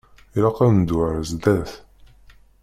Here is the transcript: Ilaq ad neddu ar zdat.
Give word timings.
Ilaq 0.37 0.57
ad 0.65 0.69
neddu 0.73 0.97
ar 1.07 1.17
zdat. 1.29 1.71